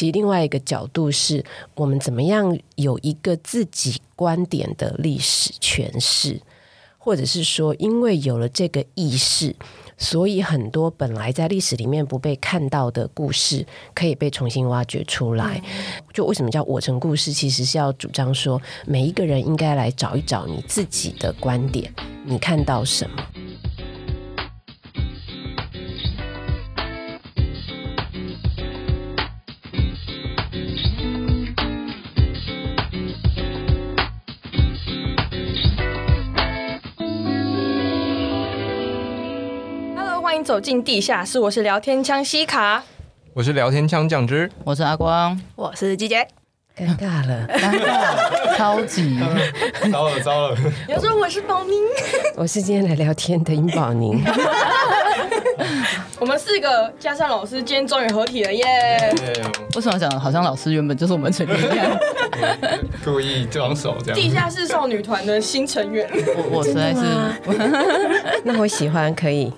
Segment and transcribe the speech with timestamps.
[0.00, 1.44] 其实另外一个角度是
[1.74, 6.40] 我们怎么样有一个自己观点的历史诠释，
[6.96, 9.54] 或者是说，因为有了这个意识。
[9.98, 15.62] 所以很多本来在历史里面不被看到的故事，可以被重新挖掘出来。
[16.14, 21.92] 就为什么叫我城故事，其实是要主张说，每一个人应该来找一找你自己的观点，
[22.24, 23.22] 你看到什么。
[40.50, 42.82] 走进地下室，我是聊天枪西卡，
[43.34, 46.26] 我是聊天枪酱汁，我是阿光，我是季杰。
[46.76, 49.16] 尴尬了，尴尬，超级
[49.92, 50.56] 糟了糟了。
[50.88, 51.78] 有人说我是宝宁，
[52.34, 54.20] 我是今天来聊天的尹宝宁。
[56.20, 59.46] 我们四个加上老师，今天终于合体了耶！Yeah!
[59.76, 61.98] 为什么讲好像老师原本就是我们成员一样？
[63.04, 64.20] 故意装熟这样。
[64.20, 67.00] 地下室少女团的新成员，我我实在是，
[68.44, 69.52] 那我喜欢可以。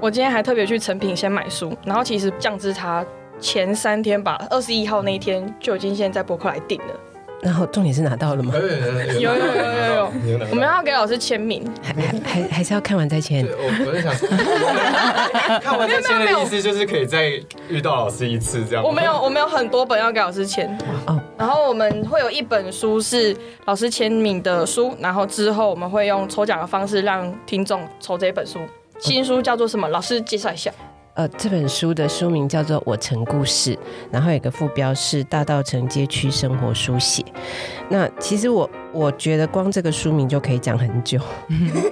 [0.00, 3.04] 我今天还特别去成品先买书，然后其实酱汁他
[3.40, 6.94] 前三天吧，二十一号那一天就已经先在博客来订了。
[7.40, 8.52] 然后重点是拿到了吗？
[8.56, 8.60] 有
[9.20, 9.77] 有有有
[10.50, 13.46] 我们要给老师签名，还还还还是要看完再签。
[13.46, 14.14] 我我在想，
[15.60, 17.30] 看完再签的意思就是可以再
[17.68, 18.84] 遇到老师一次这样。
[18.84, 20.68] 我没有我们有很多本要给老师签
[21.06, 21.20] 哦。
[21.36, 28.60] 然后我们会有一本书是老师签名的书，然后之后我们会用抽奖的方式让听众抽这一本书。
[29.00, 29.88] 新书叫做什么？
[29.88, 30.72] 老师介绍一下。
[31.18, 33.74] 呃，这本书的书名叫做《我城故事》，
[34.08, 37.24] 然后有个副标是“大道城街区生活书写”。
[37.90, 41.18] 那其实我我觉得光这个书名就可以讲很久，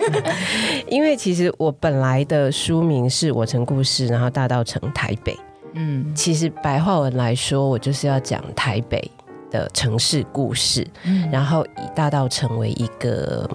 [0.86, 5.36] 因为其实我本来的书名是我城故事，然后大道城台北。
[5.72, 9.10] 嗯，其实白话文来说，我就是要讲台北
[9.50, 10.86] 的城市故事，
[11.32, 13.50] 然后以大道城为一个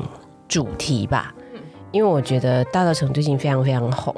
[0.50, 1.34] 主题吧。
[1.94, 4.14] 因为我觉得大道城最近非常非常红。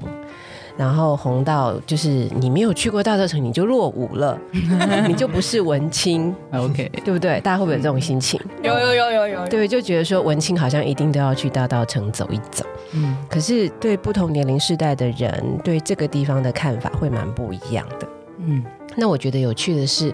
[0.75, 4.39] 然后红到就是你没有去过大稻城，你就落伍了，
[5.07, 7.39] 你就不是文青，OK，对不对？
[7.41, 8.39] 大家会不会有这种心情？
[8.63, 12.65] 有有有有有，对，就觉得说文青好像一定都要去大稻城走一走。
[12.93, 18.07] 嗯，可是对不同年龄世代的人，对这个地方的看法会蛮不一样的。
[18.39, 18.63] 嗯，
[18.95, 20.13] 那我觉得有趣的是，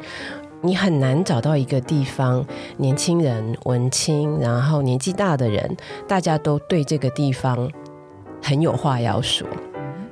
[0.62, 2.46] 你很难找到一个地方，
[2.78, 5.76] 年轻人、文青，然后年纪大的人，
[6.08, 7.70] 大家都对这个地方
[8.42, 9.48] 很有话要说。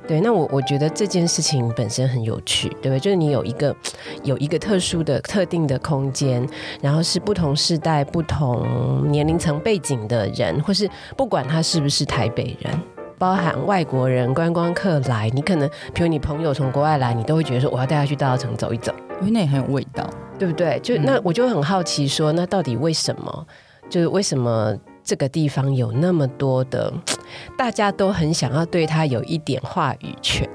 [0.08, 2.98] 对，那我我觉得这件事情本身很有趣，对不对？
[2.98, 3.76] 就是你有一个
[4.24, 6.48] 有一个特殊的、特定的空间，
[6.80, 12.72] 然后是不同世代、不同年龄层背景的人，或是不管他是不是台北人，
[13.18, 20.08] 包含外国人、观光客来，你可能，比如你朋友从国外来，你都会觉得说，我要带他去大稻城走一走，因为那也很有味道，
[20.38, 20.80] 对不对？
[20.82, 23.46] 就那我就很好奇说，那到底为什么？
[23.90, 24.74] 就是为什么？
[25.08, 26.92] 这个地方有那么多的，
[27.56, 30.46] 大家都很想要对他有一点话语权，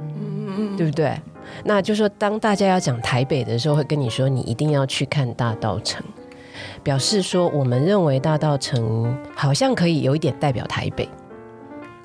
[0.00, 1.14] 嗯，对不对？
[1.62, 6.02] 那就是说，当大家要讲台北的时候，会跟你说，你一定要去看大道城，
[6.82, 11.06] 表示说，我们认为大道城好像可以有一点代表台北，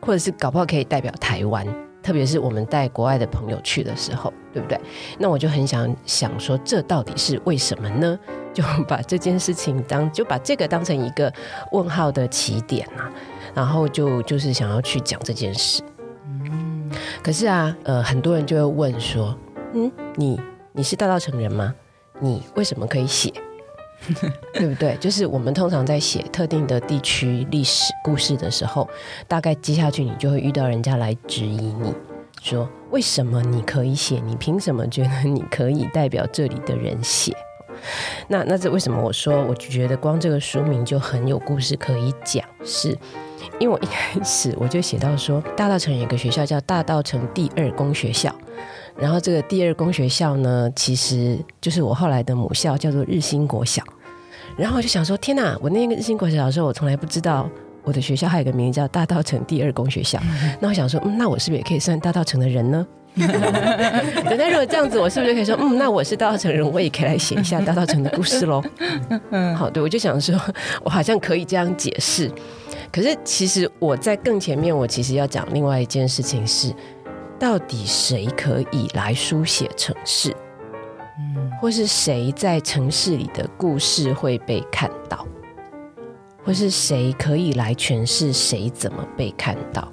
[0.01, 1.65] 或者是搞不好可以代表台湾。
[2.03, 4.79] 特别是我们带国外的朋友去的时候，对不对？
[5.17, 8.19] 那我就很想想说，这到底是为什么呢？
[8.53, 11.33] 就把这件事情当，就把这个当成一个
[11.71, 13.09] 问号的起点啊，
[13.55, 15.81] 然后就就是想要去讲这件事。
[16.27, 16.91] 嗯，
[17.23, 19.35] 可是啊，呃，很多人就会问说，
[19.73, 20.39] 嗯，你
[20.71, 21.73] 你是大道成人吗？
[22.19, 23.33] 你为什么可以写？
[24.53, 24.95] 对不对？
[24.99, 28.87] 就是我们通常在写特定的地区历史故事的时候，
[29.27, 31.93] 大概接下去你就会遇到人家来质疑你，
[32.41, 34.19] 说为什么你可以写？
[34.25, 37.35] 你凭什么觉得你可以代表这里的人写？
[38.27, 42.45] 那那这为什么我说我觉得光这个书名就很有故事可以讲？
[42.63, 42.97] 是
[43.59, 48.33] 因为我一开始我就写到说，大道城有个学校叫大道城第二公学校。
[48.97, 53.83] 然后这个第二公学校呢，其实就是我后来的母校，叫做日新国小。
[54.55, 55.57] 然后我就想说，天哪！
[55.61, 57.49] 我那个日新国小的时候，我从来不知道
[57.83, 60.19] 我的学校还有个名字叫大稻城第二公学校。
[60.59, 62.85] 那我想说，嗯，那我是不是也可以算大稻城的人呢？
[63.15, 68.63] 那如果这样子，我是不是就可以说，嗯，那我是大稻城人，我也可以来写一下大稻城的故事喽？
[69.57, 70.39] 好，对，我就想说，
[70.83, 72.31] 我好像可以这样解释。
[72.91, 76.71] 可是其实我在更前面，我其实要讲另外一件事情是。
[77.43, 80.33] 到底谁可以来书写城市？
[81.19, 85.27] 嗯，或是谁在城市里的故事会被看到？
[86.45, 89.91] 或是谁可以来诠释谁怎么被看到？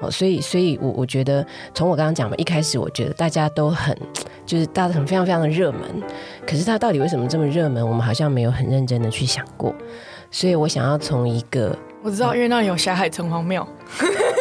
[0.00, 3.94] 哦，所以，所以我我觉得，从我刚刚讲嘛，一开始我觉得大家都很，
[4.46, 5.82] 就是大家很非常非常的热门，
[6.46, 7.86] 可是它到底为什么这么热门？
[7.86, 9.74] 我们好像没有很认真的去想过。
[10.30, 13.68] 所以我想要从一个，我知道，因为那里有霞海城隍庙。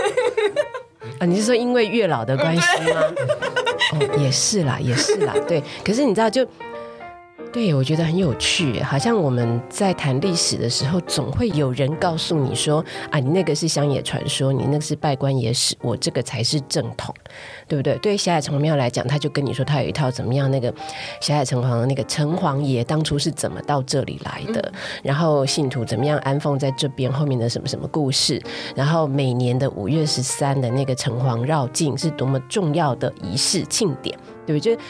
[1.20, 2.62] 啊，你是说因为月老的关系
[2.94, 3.02] 吗？
[3.94, 5.64] 哦，也是啦，也是啦，对。
[5.84, 6.46] 可是你知道就。
[7.54, 17.14] 对，我觉得很有趣，好像我们在谈历史的时候，总会有人告诉你说：“啊，你那个是乡野传说，你那个是拜官野史，我这个才是正统，
[17.68, 20.74] 对不对？”对于霞海城隍庙来讲，他就跟你说他有一套怎么样，那个
[21.22, 28.42] 霞海城隍的那个城隍爷当初是怎么到这里来的，嗯、然后信徒怎么样安放在这边，后面的什么什么故事，
[28.76, 34.18] 然后每年的五月十三的那个城隍绕境是多么重要的仪式庆典，
[34.48, 34.76] 对不对？
[34.76, 34.82] 就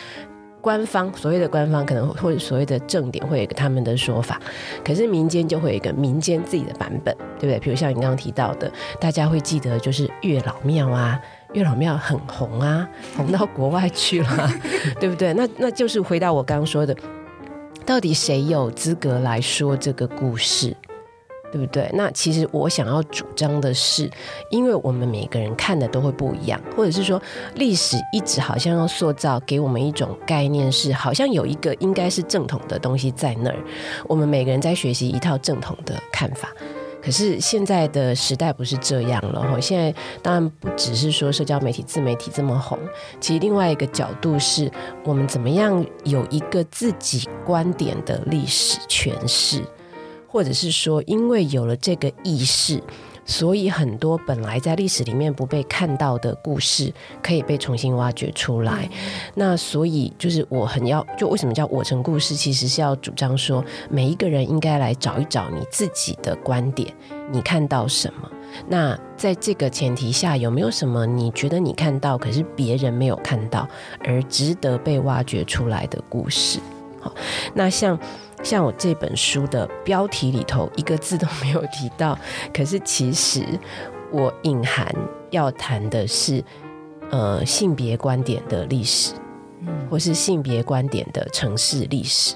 [0.63, 4.39] 官方所谓的官方可能或者所谓的正点会有一个他们的说法，
[4.81, 7.59] 可是民间就会有一个民间自己的版本，对不对？
[7.59, 11.19] 比如像你刚刚提到的，大家会记得就是月老庙啊，
[11.51, 12.87] 月老庙很红啊，
[13.17, 14.49] 红到国外去了，
[15.01, 15.33] 对不对？
[15.33, 16.95] 那那就是回到我刚刚说的，
[17.85, 20.73] 到底谁有资格来说这个故事？
[21.53, 21.87] 对不对？
[21.93, 24.09] 那其实我想要主张的是，
[24.49, 27.21] 因为我们每个人看的都会不一样，或者是说
[27.53, 33.57] 历史一直好像要塑造给我们一种概念，是好像有一个应该是正统的东西在那儿。
[34.07, 36.49] 我们每个人在学习一套正统的看法，
[37.03, 39.59] 可是现在的时代不是这样了哈。
[39.59, 42.79] 现在当然不只是说社交媒体、自媒体这么红，
[43.19, 44.71] 其实另外一个角度是
[45.03, 49.61] 我们怎么样有一个自己观点的历史诠释。
[50.33, 52.81] 或者是说，因为有了这个意识，
[53.23, 56.91] 所以很多本来在历史里面不被看到的故事，
[57.21, 58.89] 可以被重新挖掘出来。
[58.91, 66.91] 嗯、那所以就是我很要，就为什么叫我成故事，其实是要主张说，每一个人应该来找一找你自己的观点，
[67.31, 68.27] 你看到什么？
[68.67, 73.69] 那在这个前提下，有没有什么你觉得你看到，可是别人没有看到，
[74.03, 76.59] 而值得被挖掘出来的故事？
[76.99, 77.13] 好，
[77.53, 77.99] 那像。
[78.43, 82.17] 像我这本书的标题里头一个字都没有提到，
[82.53, 83.41] 可是其实
[84.11, 84.93] 我隐含
[85.31, 86.43] 要谈的是，
[87.09, 89.13] 呃，性别观点的历史，
[89.89, 92.35] 或是性别观点的城市历史。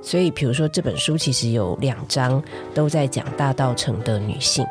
[0.00, 2.42] 所以，比如说这本书其实有两章
[2.72, 4.64] 都在讲大道城的女性，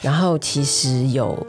[0.00, 1.46] 然后其实有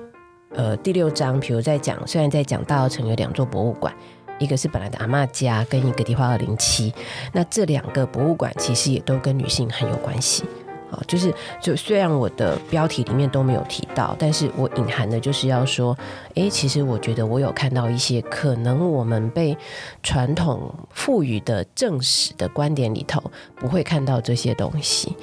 [0.56, 3.94] 呃第六章，比如在讲，虽然在讲大道城有两座博物馆。
[4.39, 6.94] 一个是本来的阿妈家，跟一个迪化二零七，
[7.31, 10.44] 那这两个博物馆其实也都跟女性很有关系。
[10.91, 11.31] 好，就是
[11.62, 15.95] 就虽然我的标题里面都没有提到，但是我隐含的就是要说，
[16.33, 19.56] 诶，其实我觉得我有看到一些可能我们被
[20.01, 23.21] 传统赋予的正史的观点里头
[23.56, 25.15] 不会看到这些东西。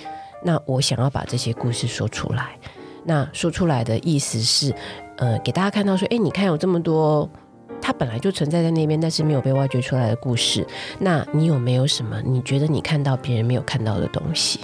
[0.44, 2.56] 那我想要把这些故事说出来。
[3.02, 4.72] 那说出来的意思是，
[5.16, 7.28] 呃，给大家看到说，诶，你看有这么多。
[7.81, 10.67] 它本来就存在在那边，但是没有被挖掘出来的故事。
[10.99, 14.61] 那你有没有什么你觉得你看到别人没有看到的东西？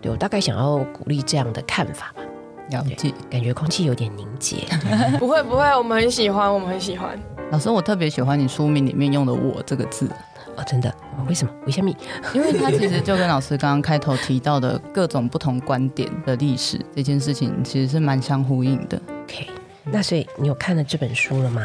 [0.00, 2.22] 对，我大概想要鼓励这样的看法吧。
[2.70, 4.58] 了解，感觉空气有点凝结。
[5.18, 7.18] 不会不会，我们很喜欢，我们很喜欢。
[7.50, 10.06] 老师，我特别喜欢你书名里面用的“我”这个字。
[10.54, 10.94] 哦，真的？
[11.26, 11.52] 为什么？
[11.66, 11.90] 为什么？
[12.34, 19.00] 因为它其实就跟老师刚刚开头提到的各种不同观点的历史这件事情，其实是蛮相呼应的。
[19.24, 19.57] OK。
[19.90, 21.62] 那所以你有看了这本书了吗？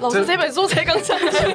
[0.00, 1.26] 老师，这本书才刚上去，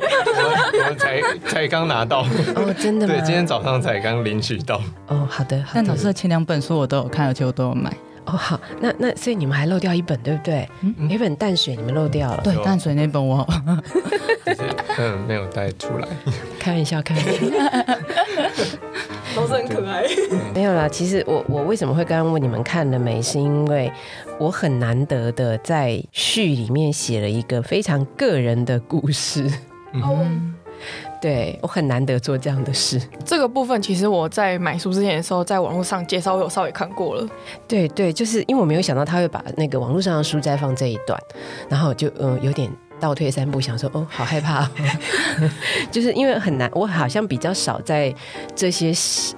[0.89, 2.21] 我才才刚拿到。
[2.55, 3.13] 哦，真的吗？
[3.13, 4.81] 对，今天早上才刚领取到。
[5.07, 5.57] 哦，好的。
[5.63, 5.69] 好的。
[5.75, 7.91] 但老师的前两本书我都有看，而且我都有买。
[8.25, 8.59] 哦，好。
[8.79, 10.67] 那那所以你们还漏掉一本，对不对？
[10.81, 10.95] 嗯。
[11.09, 12.41] 有一本淡水你们漏掉了。
[12.43, 13.45] 对，淡水那本我
[14.97, 16.07] 嗯没有带出来。
[16.57, 17.31] 开玩笑，开玩笑。
[19.35, 20.03] 都是很可爱。
[20.55, 23.21] 没有啦，其实我我为什么会刚刚问你们看了没？
[23.21, 23.91] 是因为
[24.39, 29.51] 我很难得的在序里面写了一个非常个人的故事。
[29.93, 30.53] 嗯，
[31.19, 33.01] 对，我很难得做这样的事。
[33.25, 37.27] 这个部分其实我在买书之前的时候，在网络上介绍我有稍微看过了。
[37.67, 41.19] 对对，就是因为我没有想到他会把那个网络上的书摘放这一段，
[41.67, 42.71] 然后就嗯有点。
[42.99, 44.69] 倒退三步，想说哦， 好害怕，
[45.91, 48.13] 就是因为很难，我好像比较少在
[48.55, 48.91] 这些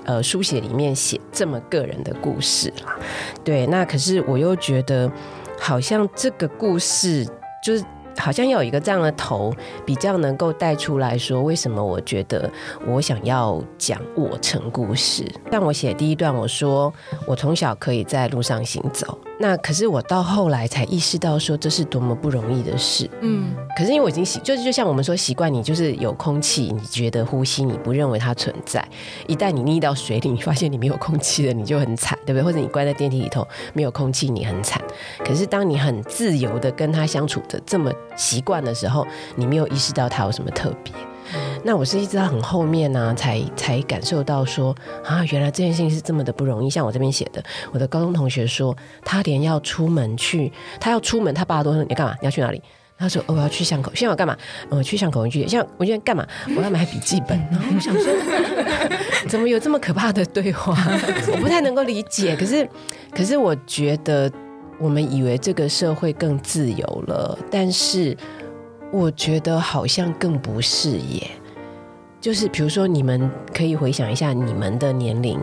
[0.06, 2.96] 呃书写里面写这么个人的故事啦。
[3.44, 5.12] 对，那可是我又觉得，
[5.60, 7.26] 好像这个故事
[7.64, 7.84] 就是
[8.18, 9.54] 好像要有一个这样的头，
[9.86, 12.52] 比较能够带出来说，为什么我觉得
[12.86, 15.26] 我想要讲我城故事。
[15.52, 16.94] 像我写第一段，我说
[17.26, 19.18] 我从小可以在路上行走。
[19.42, 23.10] 那可是我到后来才意识到，说这是多么不容易的事。
[23.22, 28.86] 嗯，可是因为我已经习，就是就像我们说习惯，你就是有空气，你觉得呼吸，你不认为它存在。
[29.28, 32.44] 一旦你溺到水里，你发现你没有空气了，你就很惨，对不对？
[32.44, 34.82] 或者你关在电梯里头，没有空气，你很惨。
[35.24, 40.92] 可是当你很自由的跟他相处的这么习惯的时候，你没有意识到他有什么特别。
[41.64, 46.70] 那我是一直到很后面呢、才才感受到说啊，原来这件事情是这么的不容易。
[46.70, 52.14] 像我这边写的，我的高中同学说，他连要出门去，他要出门，他爸都说你干嘛？
[52.22, 52.62] 你要去哪里？
[52.98, 53.92] 他说哦，我要去巷口。
[53.96, 54.36] 现在我干嘛？
[54.70, 55.50] 我去巷口文具店。
[55.50, 56.26] 现在我现在干嘛？
[56.56, 57.38] 我要买笔记本。
[57.52, 58.14] 然后我想说，
[59.28, 60.76] 怎么有这么可怕的对话？
[61.32, 62.36] 我不太能够理解。
[62.36, 62.68] 可是，
[63.16, 64.32] 可是我觉得
[64.80, 68.16] 我们以为这个社会更自由了，但是。
[68.92, 71.30] 我觉得好像更不是耶，
[72.20, 75.40] 就是比如说，你们可以回想一下你们的年龄，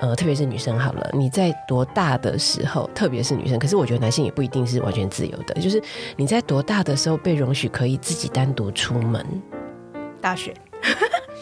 [0.00, 5.82] 呃，特别是女生好了，你在多大的时候，特别是女生，可是我觉得男性也不一定是完全自由的，就是
[6.16, 9.24] 你在多大的时候被容许可以自己单独出门？
[10.20, 10.54] 大学，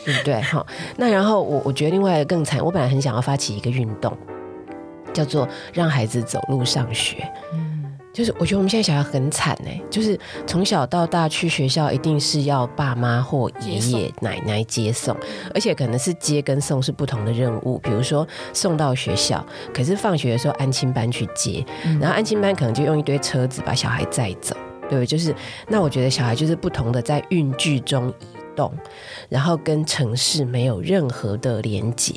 [0.04, 0.40] 对不对？
[0.42, 4.12] 好，那然后我我觉得另外更惨，我本来很想要发起一个运动，
[5.12, 7.24] 叫做让孩子走路上学。
[8.12, 15.16] 就是我觉得我们现在小孩很惨哎，就是从小到大去学校一定是要爸妈或爷爷奶奶接送，
[15.54, 17.78] 而且可能是接跟送是不同的任务。
[17.78, 21.64] 比如说送到学校，可是放学的时候安亲班去接，
[22.00, 25.06] 然后安亲班可能就用一堆车子把小孩载走，对不对？
[25.06, 25.34] 就是
[25.68, 28.26] 那我觉得小孩就是不同的在运具中移
[28.56, 28.72] 动，
[29.28, 32.14] 然后跟城市没有任何的连接。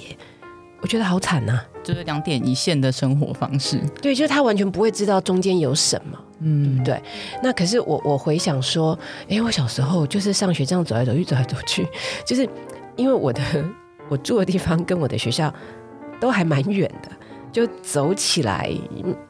[0.82, 3.80] 我觉得好惨呐、啊，就是两点一线的生活方式。
[4.02, 7.02] 对，就是他完全不会知道中间有什么，嗯，对。
[7.42, 8.98] 那可是我我回想说，
[9.30, 11.88] 哎，我小时候就是上学这样走来走去，走来走去，
[12.26, 12.48] 就是
[12.96, 13.42] 因为我的
[14.10, 15.54] 我住的地方跟我的学校
[16.20, 17.10] 都还蛮远的。
[17.54, 18.70] 就走起来，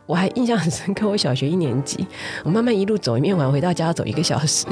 [0.07, 1.07] 我还印象很深刻。
[1.07, 2.07] 我小学一年级，
[2.43, 4.65] 我慢慢一路走一面玩，回到家要走一个小时。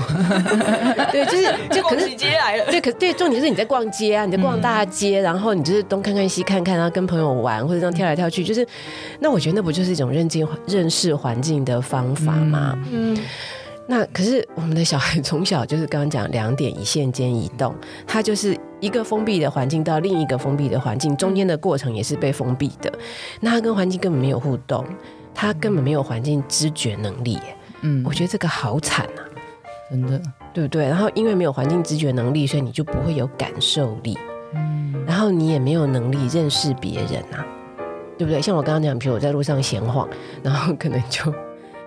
[1.12, 2.66] 对，就是就可是街来了。
[2.72, 8.66] 对，可是对，重点是你在逛街啊，你在逛大街，嗯、然后你就是东看看西看看，然后跟朋友玩，或者这样跳来跳去，就是
[9.20, 12.78] 那我觉得那不就是一种认境认识环境的方法吗？
[12.90, 13.18] 嗯。
[13.88, 17.76] 那可是我们的小孩从小就是刚刚讲两点一线间移动，
[18.08, 22.92] 他就是一个封闭的环境到另一个封闭的环境，中间的过程也是被封闭的。
[23.40, 24.84] 那他跟环境根本没有互动，
[25.34, 27.40] 他根本没有环境知觉能力。
[27.82, 29.22] 嗯，我觉得这个好惨啊，
[29.90, 30.22] 真的，
[30.54, 30.86] 对不对？
[30.86, 34.18] 然后因为没有环境知觉能力，所以你就不会有感受力。
[34.54, 37.46] 嗯，然后你也没有能力认识别人啊，
[38.18, 38.42] 对不对？
[38.42, 40.10] 像我刚刚讲，比如我在路上闲晃，
[40.44, 41.34] 然后可能就。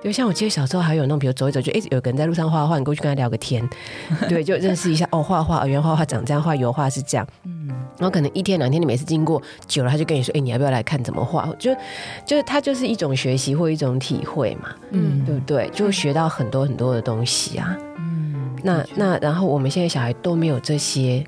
[0.04, 3.66] 就像我记得小时候还有那种，比如走一走，就一直有个人在路上画画，你过去跟他聊个天，
[4.28, 7.68] 对，就认识一下哦，画画，原来画画长这样，画油画是这样，嗯，
[7.99, 11.49] 然后可能一天两天，你每次经过久了，他就跟你说，哎，你要不要来看怎么画？
[11.58, 11.75] 就
[12.26, 15.70] 就是他就是一种学习或一种体会嘛，嗯，对不对？
[15.73, 21.25] 就学到很多很多的东西啊，嗯，那那然后我们现在小孩都没有这些，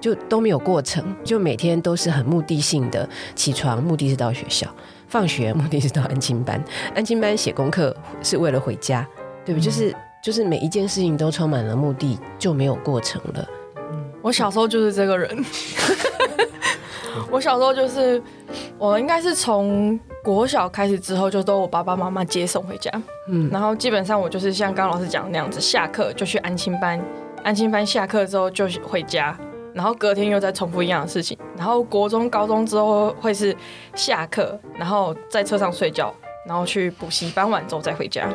[0.00, 4.68] 就都没有过程，就每天都是很目的性的起床，目的是到学校。
[5.08, 6.62] 放学目的是到安亲班，
[6.94, 9.06] 安亲班写功课是为了回家，
[9.44, 9.62] 对不对？
[9.62, 13.48] 嗯、就是就是每一件事情都充满了目的，就没有过程了。
[14.22, 15.44] 我小时候就是这个人，
[17.30, 18.20] 我小时候就是
[18.76, 22.90] 我应该是从国小开始之后，就都我爸爸妈妈接送回家，
[23.28, 27.00] 嗯，然后基本上我就是像刚刚老师讲的那样子，下课就去安亲班，
[27.44, 29.38] 安亲班下课之后就回家。
[29.76, 33.54] 然后隔天又再重复一样的事情，然后国中、高中之后会是
[33.94, 36.12] 下课，然后在车上睡觉，
[36.48, 38.26] 然后去补习班完之后再回家。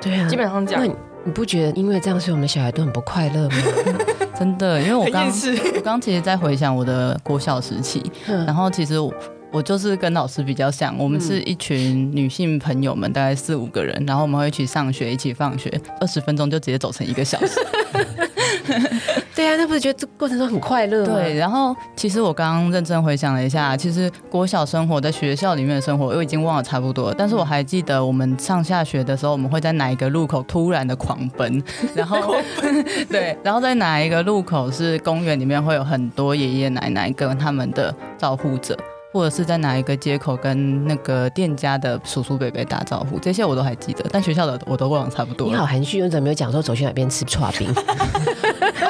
[0.00, 0.80] 对啊，基本上这样。
[0.82, 0.90] 那
[1.24, 3.56] 你不觉得因为这样，所以我们小孩都很不快乐吗？
[4.38, 5.26] 真的，因为我刚
[5.74, 9.12] 我刚其实在回想我的国小时期，然后其实我
[9.50, 17.60] 我就是跟老师比较像，我们是一群女性朋友们，大概四五个人，然后我们会一起上学，一起放学，二十分钟就直接走成一个小时。
[19.36, 21.12] 对啊，那不是觉得这过程中很快乐吗？
[21.12, 27.14] 对，然后其实我刚刚认真回想了一下，其实国小生活在学校里面的生活，我已经忘了差不多了。
[27.16, 31.62] 但是我还记得我们上下学的时候，我们会在哪一个路口突然的狂奔，
[31.94, 32.34] 然后
[33.10, 38.74] 对，然后在哪一个路口是公园里面会有很多爷爷奶奶跟他们的照护者。
[39.12, 45.48] 或者是在哪一个街口跟那个店家的叔叔伯伯打招呼，这些我都还记得，但学校的我都忘了差不多。
[45.48, 47.66] 你好含蓄，你怎么没有讲说走去哪边吃 串冰？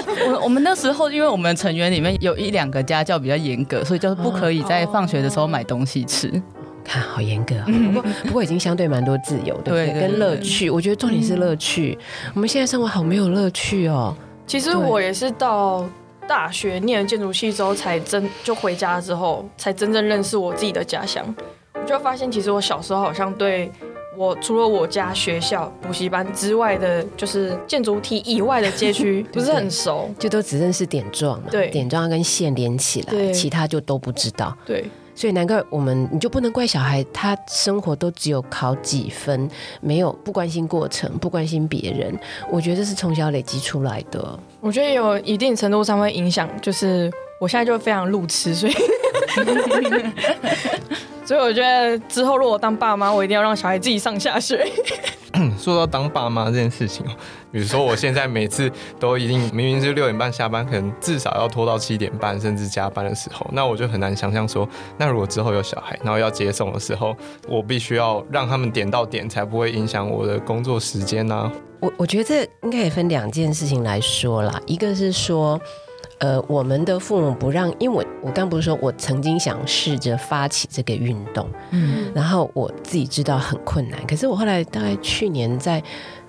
[0.06, 6.28] 我我们那时候，因为我们成员里面有一两个家教比较严格，所以就是不可以在放学的时候买东西吃。
[6.28, 6.42] 哦、
[6.84, 10.00] 看好严格、啊，不过不过已经相对蛮多自由，对不对？
[10.00, 11.98] 跟乐趣，我觉得重点是乐趣。
[12.26, 14.16] 嗯、我们现在生活好没有乐趣哦。
[14.46, 15.84] 其实我也是到。
[16.28, 21.25] 大学念了建筑系之后，才真就回家之后，才真正认识我自己的家乡。
[21.72, 23.70] 我就发现，其实我小时候好像对
[24.16, 31.49] 我除了我家学校补习班之外的，就是建筑体以外的街区， 不是很熟，就都只认识点状嘛。
[31.50, 34.56] 对，点状要跟线连起来，其他就都不知道。
[34.64, 39.49] 对，所以难怪我们你就不能怪小孩，他生活都只有考几分，
[39.80, 42.18] 没有不关心过程，不关心别人。
[42.50, 44.38] 我觉得这是从小累积出来的。
[44.61, 48.73] 我觉得有一定程度上会影响，就是我现在就非常路痴，所以。
[51.26, 54.64] 所以我觉得之后如果我当爸妈，我一定要让小孩自己上下学。
[55.59, 57.11] 说到当爸妈这件事情哦，
[57.52, 64.66] 比如说我现在每次都已经明明是六点半下班，可能至少要拖到七点半，甚至加班的时候，那我就很难想象说，
[64.97, 67.14] 那如果之后有小孩，然后要接送的时候，
[67.49, 71.52] 我必须要让他们点到点，才不会影响我的工作时间呢？
[71.80, 75.61] 我我觉得这应该也分两件事情来说啦，一个是说。
[76.18, 85.82] 呃，我们的父母不让，因为我我刚不是说我曾经想试着发起这个运动，嗯，然后我自己知道很困难，可是我后来大概去年在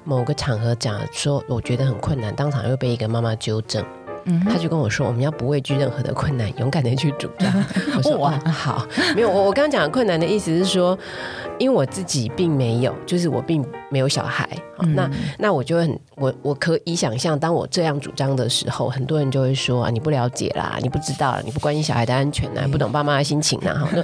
[0.03, 3.83] 某个场合讲说，我觉得很困难，当场又被一个妈妈纠正。
[4.45, 7.51] 他就跟我说：“我们要不畏惧任何的困难，勇敢的去主张。
[7.95, 10.97] ”我说：“哇，好，没有我我刚刚讲的困难的意思是说，
[11.57, 14.47] 因为我自己并没有，就是我并没有小孩，
[14.79, 23.75] 嗯、那那我就很我我可以想象，当我这样主张的时候，很多人就会说啊，你不了解啦，你不知道，你不关心小孩的安全啊，不懂爸妈的心情啊。
[23.79, 24.03] 好，那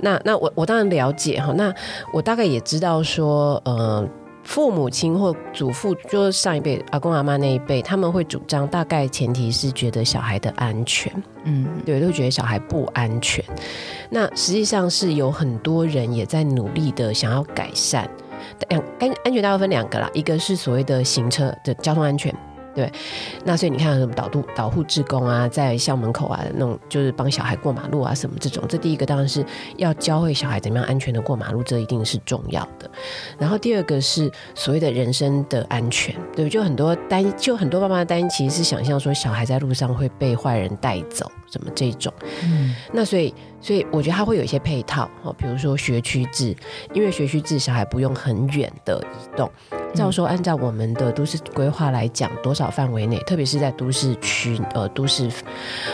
[0.00, 1.72] 那 那我我当然了解哈，那
[2.12, 4.06] 我大概也知道说，呃。”
[4.44, 11.12] 父母亲或祖父，就是上一辈阿公阿妈那一辈，他们会主张，大概前提是觉得小孩的安全，
[11.44, 13.44] 嗯，对，都觉得小孩不安全。
[14.10, 18.08] 那实际上是有很多人也在努力的想要改善。
[18.68, 22.32] 两安安全大概分两个啦，一个是所谓的行车的交通安全。
[22.74, 22.90] 对，
[23.44, 29.44] 那所以你看什么导渡导护志工啊，在校门口啊，那种就是帮小孩过马路啊什么这种，这第一个当然是
[29.76, 32.90] 要教会小孩怎么样安全的过马路，这一定是重要的。
[33.38, 42.12] 然后第二个是所谓的人身的安全，对，就很多担，就很多爸妈的担心，其实是想象说小孩在路上会被坏人带走，什么这种。
[42.42, 43.32] 嗯，那所以。
[43.64, 46.54] 所以我觉得它会有一些配套，哦，比如说学区制，
[46.92, 49.50] 因为学区制小孩不用很远的移动。
[49.94, 55.30] 照说按照我们的都市规划来讲，多少范围内，特别是在都市区，呃，都市，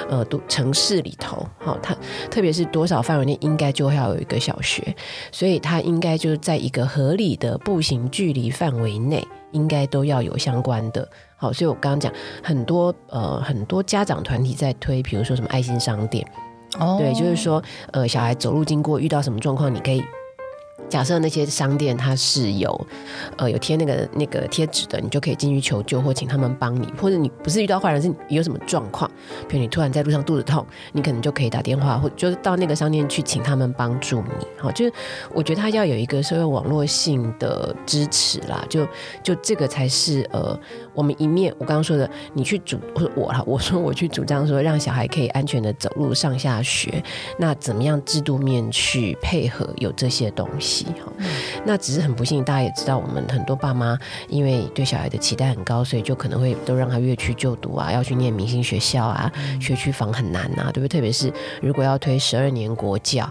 [0.08, 1.96] 呃，都城市里头，好，它
[2.28, 4.92] 特别是多少范围内应该就会要有一个小学，
[5.30, 11.08] 所以它应该就是在一个合理的步行距离范围内，应该都要有相关的。
[11.36, 16.26] 好，所以我刚刚讲很多，呃，很多家长团体在推，比如说什么爱心商店。
[16.78, 16.98] Oh.
[16.98, 20.04] 对，就是说，呃，小孩走路经过遇到什么状况，你可以。
[20.90, 22.86] 假设那些商店它是有，
[23.38, 29.08] 呃，有贴那个那个贴纸的，你就可以进去求救或请他们帮你，或者你不是遇到坏人，是你有什么状况，
[29.48, 34.46] 比如你突然在路上肚子痛，你可能就可以打电话，或就是到那个商店去请他们帮助你。
[34.58, 34.92] 好，就是
[35.32, 38.84] 我觉得他要有一个社会网络性的支持啦，就
[39.22, 40.58] 就这个才是呃，
[40.92, 47.00] 我们一面我刚刚说的，你去主或者我啦， 我说我去主张说让小孩可以安全的走路上下学，
[47.38, 50.79] 那怎么样制度面去配合有这些东西。
[51.18, 51.26] 嗯、
[51.64, 60.88] 那只是很不幸，大家也知道，我们很多爸妈因为对小孩的期待很高，所以就可能会都让他越去就读啊，要去念明星学校啊，嗯、学区房很难啊，对不对？
[60.88, 63.30] 特别是如果要推十二年国教，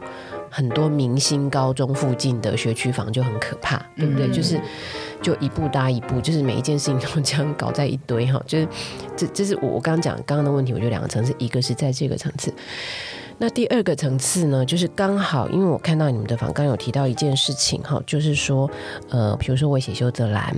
[0.50, 4.28] 很多明星高中附近的学区房就很可怕，对不对？
[4.28, 4.60] 嗯、就是
[5.22, 8.68] 就一步搭一步，就是每一件事情都这样搞在一堆哈，就是
[9.16, 12.54] 这这是我我刚刚讲刚刚的问题，我觉得两个层次，一个是在这个层次。
[13.42, 18.70] 那第二个层次呢，就是刚好，因为我看到你们的访刚有提到一件事情哈，就是说，
[19.10, 20.54] 呃，比如说我写修泽兰，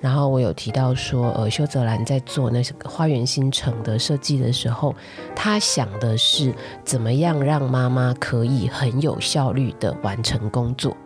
[0.00, 4.92] 然后我有提到说，呃，修泽兰在做那个花园新城的设计的时候，
[5.36, 6.52] 他想的是
[6.84, 10.96] 怎么样让妈妈可以很有效率的完成工作。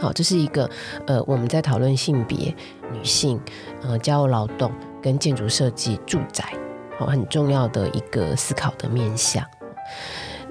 [0.00, 0.68] 好，这是一个
[1.06, 2.54] 呃，我们在讨论性别、
[2.90, 3.38] 女性、
[3.82, 6.46] 呃，家务劳动跟建筑设计、住宅，
[6.98, 9.44] 好，很重要的一个思考的面向。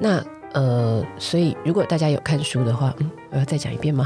[0.04, 4.06] 那呃，所以如果大家有看书的话，嗯，我要再讲一遍吗？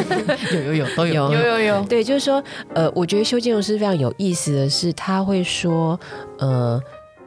[0.52, 1.84] 有有有都有有有有。
[1.84, 2.42] 对，就是说，
[2.74, 6.00] 呃，我觉得修建筑师非常有意思的是，他会说，
[6.38, 6.80] 呃，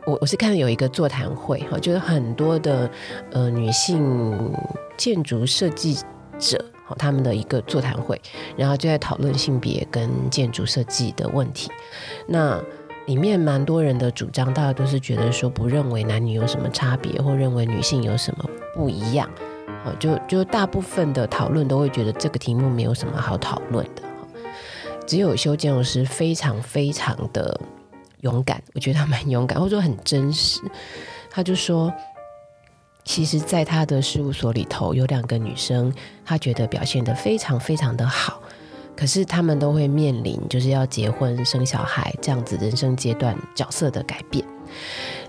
[0.06, 2.90] 我我是看到有一个座谈会哈，就是很多的
[3.32, 4.52] 呃女性
[4.98, 5.96] 建筑设计
[6.40, 8.20] 者哈，他们的一个座谈会，
[8.58, 11.70] 然后就在讨论性别跟建筑设计的问题。
[12.28, 12.60] 那
[13.08, 19.30] 里面蛮多人的主张，大家都是觉得说不认为男女有什么差别，或认为女性有什么不一样。
[19.84, 24.04] 好，就就大部分的讨论都会觉得这个题目没有什么好讨论的。
[25.06, 27.58] 只有修建筑师非常非常的
[28.22, 30.60] 勇敢，我觉得他蛮勇敢，或者说很真实。
[31.30, 31.94] 他就说，
[33.06, 35.94] 其实在他的事务所里头有两个女生，
[36.26, 38.42] 他觉得表现得非常非常的好，
[38.98, 44.44] 可是他们都会面临就是要结婚生小孩这样子人生阶段角色的改变。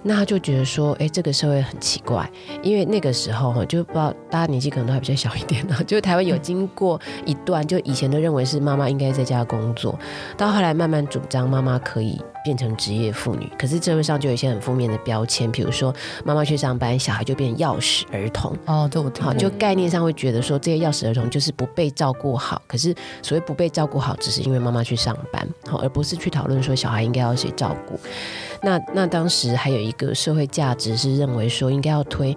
[0.03, 2.29] 那他就觉得说，哎，这个社会很奇怪，
[2.63, 9.99] 因为那个时候哈，就不知道大家年纪可能都还比较小一点呢，就台湾有经过一段，就以前都认为是妈妈应该在家工作，
[10.37, 19.23] 到后来慢慢主张妈妈可以变成职业妇女，可是社会上就有一些很负面的标签，比如说妈妈去上班，小孩就变钥匙儿童哦，对我听。
[19.23, 28.01] 好，就概念上会觉得说，这些钥匙儿童就是不被照顾好，可是所谓不被照顾好，只是因为妈妈去上班，好，而不是去讨论说小孩应该要谁照顾。
[28.63, 32.35] 那那当时还有一个社会价值是认为说应该要推，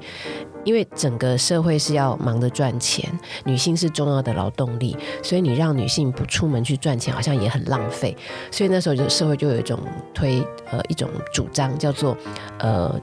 [0.63, 3.08] 因为整个社会是要忙着赚钱，
[3.45, 8.15] 女性是重要的劳动力，所以你让女性不出门去赚钱，好像也很浪费。
[8.52, 9.80] 所以那时候就社会就有一种
[10.13, 12.17] 推呃一种主张叫做
[12.60, 13.00] 呃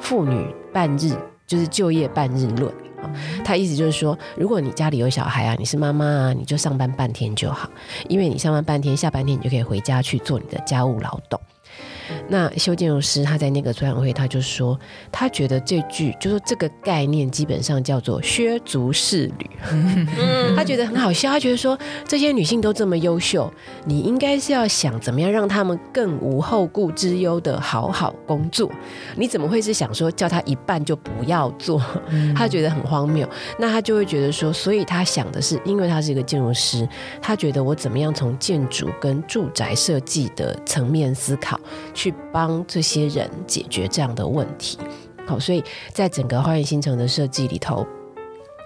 [0.00, 1.12] 妇女半日，
[1.46, 3.10] 就是就业半日论啊。
[3.44, 7.68] 他意思就是说，如果你家里有小孩啊，你是妈妈啊，你就上班半天就好，
[8.08, 11.40] 因为你上班半天，下半天你就可以回家去做你的家务劳动。
[12.28, 14.78] 那修建筑师他在那个座谈会，他就说，
[15.10, 19.50] 他觉得这句就说这个概念基本上叫做削足适履，
[20.54, 23.50] 他觉得很好笑，他觉得说这些女性都这么优秀，
[23.84, 28.70] 你应该是要想怎么样让她们更无后顾之忧的好好工作，
[29.16, 31.82] 你怎么会是想说叫她一半就不要做？
[32.36, 36.86] 他觉得很荒谬，那他就会觉得说，所以他想的是，因为他是一个建筑师，
[37.22, 41.58] 他觉得我怎么样从建筑跟住宅设计的层面思考。
[41.94, 44.78] 去帮这些人解决这样的问题，
[45.26, 47.86] 好，所以在整个花园新城的设计里头，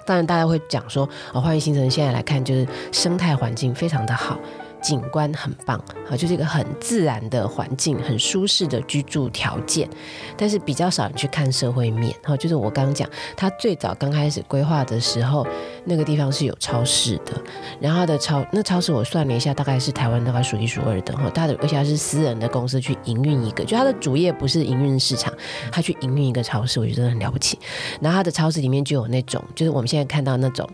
[0.07, 4.39] 当然大家会讲说，啊，花园新城现在来看就是生态环境非常的好。
[4.83, 9.89] 景观很棒，好，就是一个很自然的环境，很舒适的居住条件。
[10.37, 15.47] 但是比较少人去看社会面，好，就是我刚刚讲，他最早刚开始规划的时候，
[15.85, 17.33] 那个地方是有超市的，
[17.81, 25.33] 然后他的超那超市我算了一下，大概是台湾大概数一数二的哈，他的而且他是私人的公司去营运一个，就他的主业不是营运市场，
[25.71, 27.59] 他去营运一个超市，我觉得很了不起。
[28.01, 30.69] 然后他的超市里面就有那种，就是我们现在看到那种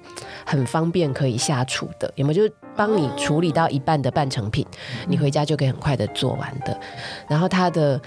[0.47, 2.39] 很方便可以下厨的，有没有？
[2.39, 4.65] 就帮你处理到一半的半成品，
[5.09, 6.81] 你回家就可以很快的做完的。
[7.27, 8.01] 然后他的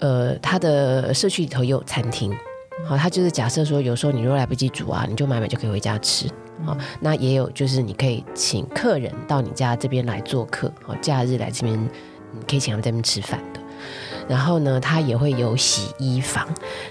[0.00, 2.36] 呃，他的社区里头也有餐厅，
[2.84, 6.26] 好，他就是假设说，有时候你如果来不及煮啊，你就买买就可以回家吃。
[6.64, 13.60] 好，那也有就是你可以请客人到你家这边来做客，好，假日来这边，你可以请他们在这边吃饭的。
[14.28, 16.46] 然后呢，它也会有洗衣房。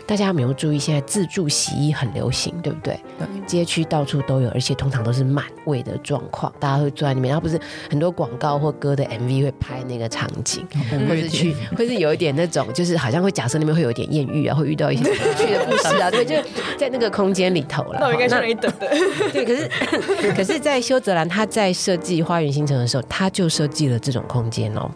[0.05, 2.99] 大家有没有注意，现在自助洗衣很流行，对不对？
[3.17, 3.27] 对。
[3.45, 7.29] 街区到处都有，而且通常都是满位的状况，大家会坐在里面。
[7.29, 10.65] 然后不是很多广告或歌的 MV 会拍那个场景，
[11.07, 16.35] 或是去， 或是有一点那种，就是好像会假设那边会有一点艳遇啊，会遇到一些有趣的故事啊，对，就
[16.77, 17.97] 在那个空间里头了。
[17.99, 18.87] 那我应该是一等的。
[19.31, 19.69] 对，可是
[20.35, 24.89] 可是在修泽兰他在设计花园新城的时候，他就设计了这种空间哦。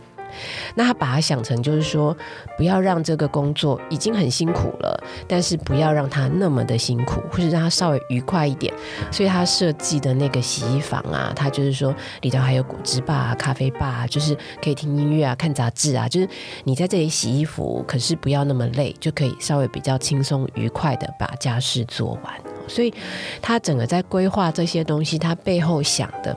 [0.75, 2.15] 那他把它想成就是说，
[2.57, 8.73] 不要让这个工作已经很辛苦了，但是不要让他那么的辛苦，或者让他稍微愉快一点。
[9.11, 16.27] 所以他设计的那个洗衣房啊，他就是说里头还有果汁吧、咖啡吧、就是可以听音乐啊、看杂志啊，就是
[16.63, 22.33] 你在这里洗衣服，可是不要那么累，就可以稍微比较轻松愉快的把家事做完。
[22.67, 22.93] 所以
[23.41, 26.35] 他整个在规划这些东西，他背后想的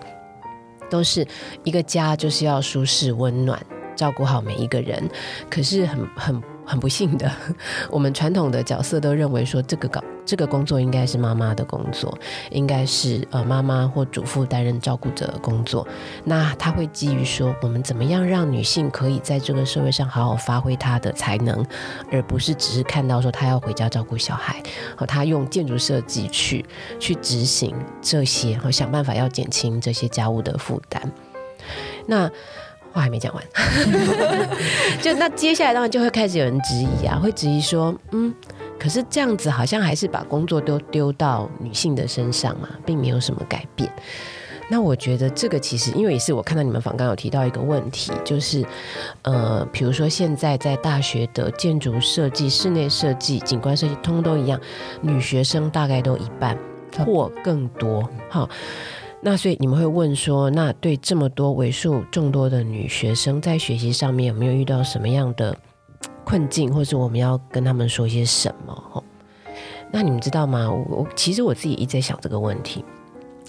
[0.90, 1.26] 都是
[1.62, 3.61] 一个家就是要舒适温暖。
[3.94, 5.09] 照顾好每一个人，
[5.50, 7.30] 可是很很很不幸的，
[7.90, 12.16] 我们传统的角色都认为说，这个搞这个工作应该是妈妈的工作，
[12.50, 15.87] 应该是呃妈妈或主妇担任照顾者的工作。
[16.24, 21.64] 那他会基于说，我们怎么样让女性可以在这个社会上好好发挥她的才能，
[22.11, 24.62] 而不是只是看到说她要回家照顾小孩，
[24.96, 26.64] 和她用建筑设计去
[26.98, 31.12] 去执行这些，和想办法要减轻这些家务的负担。
[32.07, 32.30] 那。
[32.94, 33.44] 话还没讲完，
[35.02, 38.33] 就那接下来当然就会开始有人质疑啊，会质疑说，嗯，
[38.78, 43.90] 可是这样子好像还是把工作都丢到女性的身上嘛，并没有什么改变。
[44.70, 48.64] 那我觉得这个其实，因为也是我看到你们访刚有提到一个问题，就是
[49.22, 54.59] 呃，比如说现在在大学的建筑设计、室内设计、景观设计，通通都一样，
[55.02, 56.57] 女学生大概都一半
[57.04, 58.48] 或更多，好。
[59.26, 65.56] 那所以你们会问说，那对这么多为数众多的女学生在学习上面有没有遇到什么样的
[66.26, 69.02] 困境，或是我们要跟他们说些什么？
[69.90, 70.70] 那你们知道吗？
[70.70, 72.84] 我其实我自己一直在想这个问题。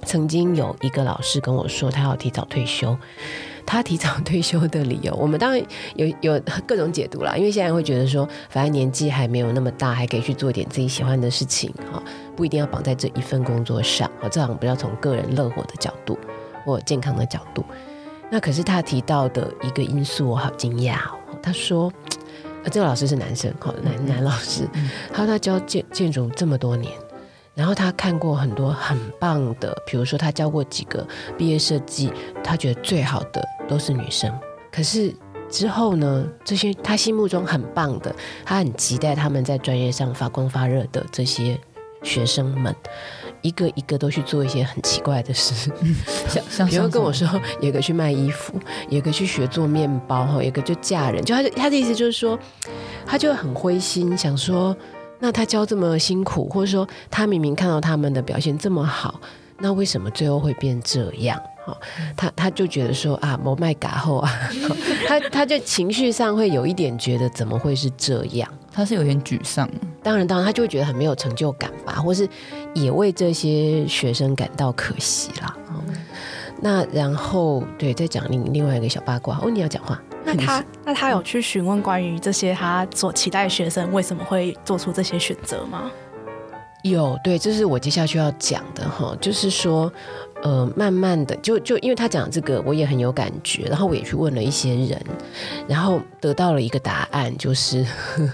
[0.04, 2.98] 曾经有一个老师跟我说，他要提早退休。
[3.66, 5.62] 他提早退休的理由，我们当然
[5.96, 7.36] 有有各种解读啦。
[7.36, 12.02] 因为现在会觉得说，反正年纪还没有那么大，还可以去做点自己喜欢的事情，哈，
[12.36, 14.10] 不一定要绑在这一份工作上。
[14.22, 16.18] 好，这好不要从个人乐活的角度
[16.64, 17.66] 或健康的角度。
[18.30, 21.18] 那可是他提到的一个因素，我好惊讶哦。
[21.42, 21.92] 他说，
[22.72, 24.68] 这个老师是男生，好，男男老师，
[25.12, 26.92] 他说他教建建筑这么多年。
[27.56, 32.12] 然后他看过很多很棒的，比如说他教过几个毕业设计，
[32.44, 34.30] 他觉得最好的都是女生。
[34.70, 35.16] 可是
[35.50, 38.14] 之后呢，这些他心目中很棒的，
[38.44, 41.58] 他很期待他们在专业上发光发热的这些
[42.04, 42.76] 学生们，
[43.42, 45.72] 一个一个都去做一些很奇怪的事，
[46.50, 47.26] 像比如跟我说，
[47.62, 52.38] 有一个去卖衣服，有一个去学做面包，哈，有一个就嫁人，就他他的意思就是说，
[53.06, 54.76] 他就很灰心，想说。
[55.26, 59.20] 那他教这么辛苦，或者说他明明看到他们的表现这么好，
[59.58, 61.36] 那为什么最后会变这样？
[61.66, 61.76] 哈，
[62.16, 64.32] 他他就觉得说啊，某卖嘎后啊，
[65.08, 68.48] 他他就情绪上会有一点觉得怎么会是这样？
[68.72, 69.68] 他是有点沮丧。
[70.04, 72.30] 当然，当然，他就会觉得很没有成就感吧，或是
[72.76, 75.58] 也为这些学生感到可惜啦。
[76.62, 80.00] 那然后对，再讲另另外一个小八卦哦，你要讲话。
[80.26, 85.92] 那他那他有去询问关于这些他所期待的学生为什么会做出这些选择吗？
[86.84, 89.92] 有，对，这是我接下去要讲的哈，就是说，
[90.42, 95.02] 呃，慢慢的，就就因为他讲这个，我也很有感觉，然后我也去问了一些人，
[95.68, 98.30] 然后得到了一个答案，就是呵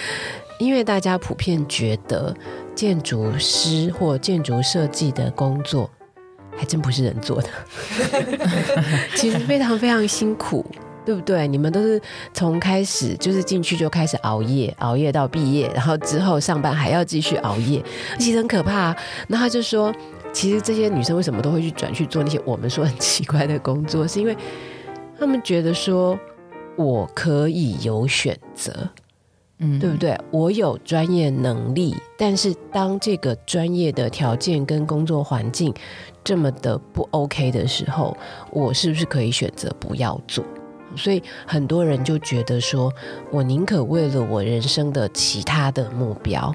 [0.58, 2.34] 因为大家普遍觉得
[2.74, 5.90] 建筑师或建筑设计的工作。
[6.56, 7.48] 还真不是人做的，
[9.16, 10.64] 其实非常非常辛苦，
[11.04, 11.46] 对不对？
[11.46, 12.00] 你们都是
[12.32, 17.82] 从开始就是进去就开始熬夜，熬夜到毕业，然后之后上班还要继续熬夜，
[18.18, 18.96] 其实很可怕。
[19.28, 19.92] 那他就说，
[20.32, 24.36] 其实这些女生为什么都会去转去做那些我们说很奇怪的工作，是因为
[25.18, 26.18] 他们觉得说
[26.76, 28.72] 我可以有选择。
[29.58, 30.18] 嗯，对不对？
[30.32, 35.72] 我有专业能力，但是当这个专业的条件跟工作环境
[36.24, 38.16] 这么的不 OK 的时候，
[38.50, 40.44] 我是不是可以选择不要做？
[40.96, 42.92] 所以很多人就觉得说，
[43.30, 46.54] 我宁可为了我人生的其他的目标。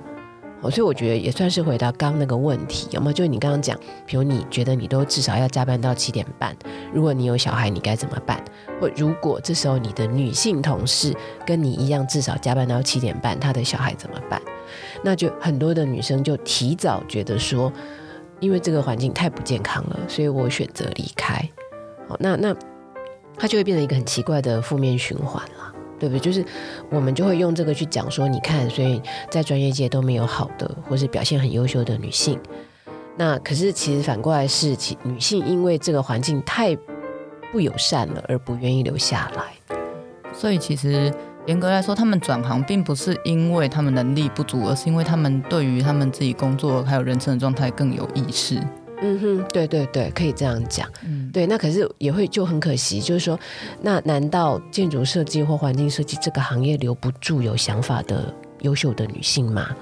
[0.64, 3.14] 所以我觉得也算是回答刚刚那个问题，有没有？
[3.14, 6.54] 就你刚刚讲，比如你觉得你都至少要加班到七点半，
[6.94, 8.44] 如果你有小孩，你该怎么办？
[8.82, 14.42] 或如果这时候你的女性同事跟你一样，至少加班到七点半，她的小孩怎么办？
[15.02, 17.72] 那就很多的女生就提早觉得说，
[18.42, 21.36] 因为这个环境太不健康了，所以我选择离开。
[22.10, 22.54] 好，那那
[23.40, 25.74] 它就会变成一个很奇怪的负面循环了。
[26.00, 26.20] 对不对？
[26.22, 26.46] 就是
[26.90, 32.40] 我们就会用这个去讲说，你看，所以在专业界都没有好的，或是表现很优秀的女性。
[33.18, 36.74] 那可是其实反过来是，其女性因为这个环境太
[37.52, 39.78] 不友善了，而不愿意留下来。
[40.32, 41.14] 所以其实
[41.48, 48.58] 严格来说，他们转行并不是因为他们能力不足，而是因为他们对于他们自己工作还有人生的状态更有意识。
[49.02, 50.88] 嗯哼，对对对，可以这样讲。
[51.06, 53.40] 嗯，对，那可是也会就很可惜，就是说，
[53.82, 59.76] 那难道建筑设计或环境设计这个行业留不住有想法的优秀的女性吗？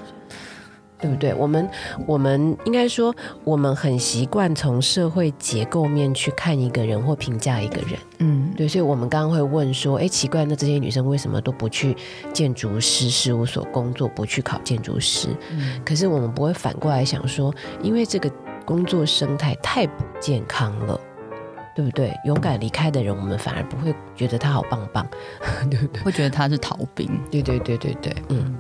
[1.00, 1.32] 对不对？
[1.36, 1.70] 我们
[2.08, 8.00] 我们应该说，我们很习惯从社会结构面去看一个人或评价一个人。
[8.18, 11.96] 嗯，对，所以我们刚刚会问说，哎，奇怪，那这些女生为什么都不去
[12.34, 15.28] 建筑师事务所工作，不去考建筑师？
[15.52, 17.54] 嗯，可是我们不会反过来想说，
[17.84, 18.32] 因为这个。
[18.68, 21.00] 工作生态太不健康了，
[21.74, 22.14] 对不对？
[22.26, 25.08] 勇敢离开的人，我们反而不会觉得他好棒棒，
[25.72, 26.04] 对不对？
[26.04, 27.10] 会觉得他是逃兵。
[27.32, 28.54] 对对对对对，嗯。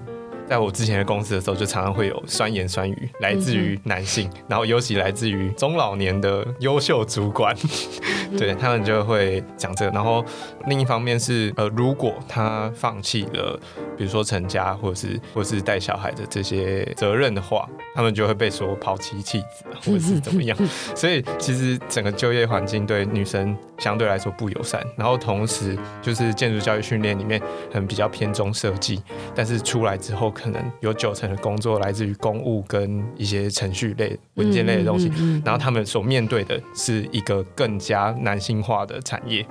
[0.49, 7.53] 在我之前的公司的时候，就常常会有酸言酸语来自于男性，嗯、然后尤其来自于中老年的优秀主管，
[8.31, 9.91] 嗯、对他们就会讲这个。
[9.91, 10.23] 然后
[10.67, 13.60] 另一方面是，呃，如果他放弃了，
[13.97, 20.57] 比如说成家或者是或者是带小孩的这些责任的话，他们就会被说抛妻弃子，或者是怎么样。
[20.62, 24.81] 嗯、 所以其实整个就业环境对女生相对来说不友善。
[24.95, 27.41] 然后同时就是建筑教育训练里面
[27.73, 29.01] 很比较偏重设计，
[29.36, 30.33] 但是出来之后。
[30.38, 35.12] 可能有九成的工作来自于公务跟一些程序类、文件类的东西，
[35.43, 39.43] 然后他们所面对的是一个更加男性化的产业，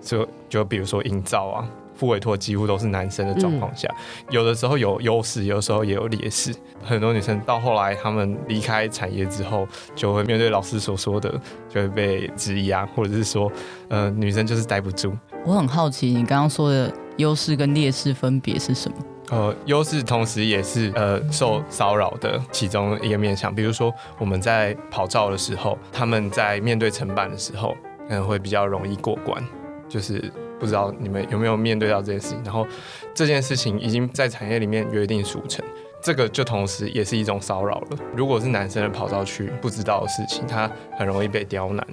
[0.00, 3.88] 就就比如说营造啊，副委托几乎都是男生的状况下，
[4.30, 6.52] 有的时候有优势，有的时候也有劣势。
[6.82, 13.50] 很多女生到后来，她们离开产业之后，就会面对老师所说的，就会被质疑啊，或者是说，
[13.88, 15.16] 呃，女生就是待不住。
[15.44, 18.96] 我很好奇，你刚刚说的优势跟劣势分别是什么？
[19.30, 23.54] 呃，优势同时也是呃受骚扰的其中一个面向。
[23.54, 27.76] 比如说我们在跑照的时候，他们在面对承办的时候，
[28.08, 29.42] 可能会比较容易过关。
[29.88, 32.66] 就是不知道你们有没有面对到这件事情，然后
[33.14, 35.62] 这件事情已经在产业里面约定俗成，
[36.02, 37.98] 这个就同时也是一种骚扰了。
[38.16, 41.86] 如果是男生的跑道去不知道的事情，他很容易被刁难。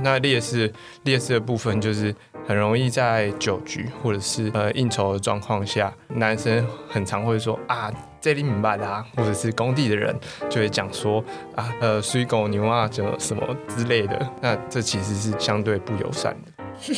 [0.00, 0.72] 那劣势
[1.04, 2.12] 劣势的部分就是
[2.46, 10.14] 很容易在酒局或者是呃应酬的状况下，男生很常会说啊，这里明白啦，或者是工地的人
[10.48, 14.30] 就会讲说啊，呃水狗牛啊，什么什么之类的。
[14.40, 16.52] 那这其实是相对不友善的，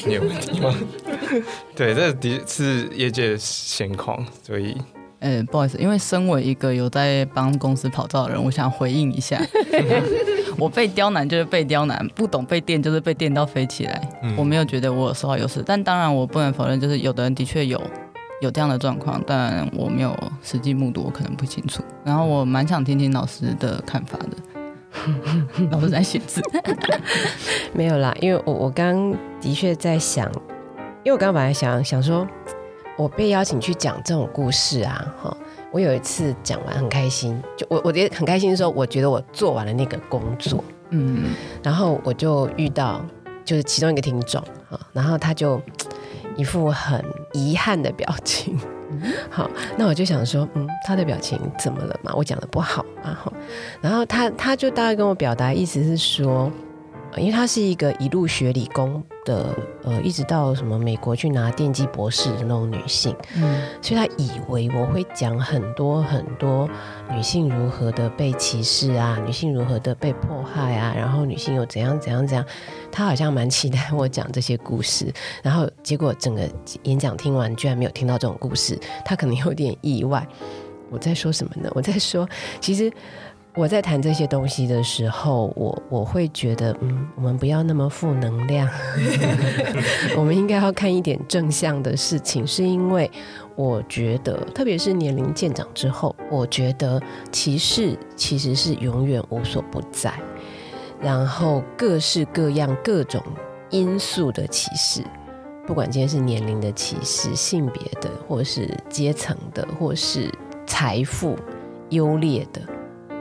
[0.07, 0.75] 你有问题吗？
[1.77, 4.77] 对，这的是业界的现况，所以。
[5.27, 9.43] 呃，不好意思，因为身为一个有在帮公司跑照的人，我想回应一下，
[10.57, 17.83] 我被刁难就是被刁难，不懂被电就是被电到飞起来，嗯、我没有觉得我有受到优势，但当然我不能否认，就是有的人的确有
[18.41, 21.83] 有这样的状况，但我没有实际目睹，我可能不清楚。
[22.05, 24.37] 然后我蛮想听听老师的看法的，
[25.73, 26.41] 老师在写字，
[27.73, 30.31] 没有啦，因为我我刚刚的确在想，
[31.03, 32.25] 因为我刚刚本来想想说。
[32.97, 35.37] 我被邀请去讲这种故事啊，哈！
[35.71, 43.05] 我有一次讲完很开心，就我我觉得很开心的时候，我觉得我做完了那个工作，嗯，然后我就遇到
[43.45, 45.61] 就是其中一个听众，啊，然后他就
[46.37, 47.05] 一副很
[47.35, 48.59] 遗憾的表情，
[49.29, 52.15] 好，那我就想说，嗯，他的表情怎么了嘛？
[52.17, 53.33] 我讲的不好啊，哈，
[53.83, 56.51] 然后他他就大概跟我表达意思是说。
[57.21, 66.69] 因为她是一个一路学理工的，呃，一直到什么美国去拿电机博士的那种女性，嗯，所以她以为我会讲很多很多
[67.11, 72.45] 女性如何的被歧视啊，女性如何的被迫害啊，然后女性又怎样怎样怎样，
[72.93, 76.49] 她好像蛮期待我讲这些故事，然后结果整个
[76.83, 80.27] 演讲听完居然没有听到这种故事，她可能有点意外。
[80.89, 81.69] 我在说什么呢？
[81.75, 82.29] 我在说，
[82.61, 82.93] 其实。
[83.57, 88.69] 我在谈这些东西的时候，我我会觉得，嗯，我们不要那么负能量，
[90.15, 92.47] 我们应该要看一点正向的事情。
[92.47, 93.11] 是因为
[93.55, 97.01] 我觉得，特别是年龄渐长之后，我觉得
[97.33, 100.13] 歧视其实是永远无所不在，
[101.01, 103.23] 然后各式各样、各种
[103.71, 105.03] 因素的歧视，
[105.67, 110.31] 不管今天是年龄的歧视、性别的，或是阶层的，或是
[110.67, 111.35] 财富
[111.89, 112.61] 优劣的。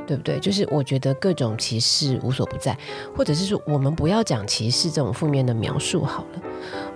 [0.06, 0.40] 对不对？
[0.40, 2.78] 就是我觉得各种歧视无所不在，
[3.16, 6.42] 或者是说我们不要讲歧视这种负面的描述好了，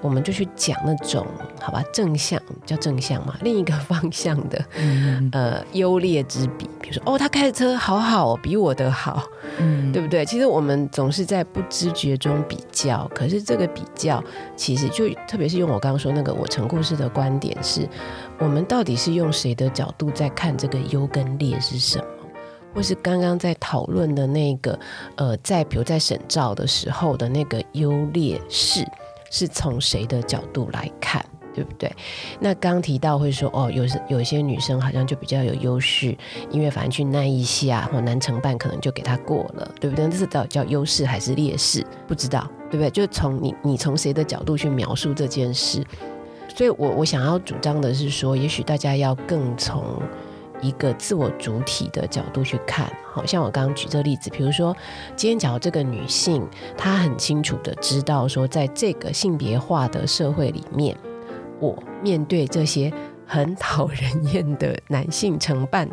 [0.02, 1.26] 我们就去讲那种
[1.62, 9.24] 好吧，正向叫正向嘛，另一个 方向的，嗯、呃，优劣之比，比如说哦，他开的车好好，哦比我的好，
[9.58, 10.26] 嗯，对不对？
[10.26, 14.24] 其实我们总是在不知觉中比较，可是这个比较
[14.56, 17.88] 其实就特别是用我刚刚说那个我成故事的观点是，
[18.38, 22.06] 我们到底是用谁的角度在看这个优跟劣是什么？
[22.74, 24.80] 或是刚刚在讨论的那个，
[25.16, 28.86] 呃，在比如在审照的时候的那个优劣势，
[29.32, 31.92] 是从谁的角度来看，对不对？
[32.40, 36.16] 那刚提到会说，哦，有有些女生好像就比较有优势，
[36.52, 40.08] 因为反正去耐一下，或男承办可能就给她过了，对不对？
[40.08, 41.86] 这是到底叫优势还是劣势？
[42.08, 42.90] 不知道，对不对？
[42.92, 45.84] 就从你你从谁的角度去描述这件事？
[46.56, 49.84] 所以我我想要主张的是说，也许大家要更从。
[50.62, 54.76] 一个自我主体的角度去看，好像我刚刚举这个例子，比如说，
[55.16, 56.46] 今天假如这个女性，
[56.78, 60.96] 她很清楚的知道说，在这个性别化的社会里面，
[61.60, 62.92] 我面对这些
[63.26, 65.88] 很讨人厌的男性承办，